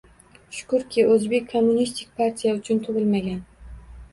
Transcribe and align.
Shukrki, 0.59 1.03
o‘zbek 1.17 1.45
kommunistik 1.51 2.17
partiya 2.23 2.57
uchun 2.63 2.83
tug‘ilmagan 2.89 3.45